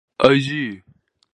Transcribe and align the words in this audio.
Ai 0.25 0.39
si 0.47 0.83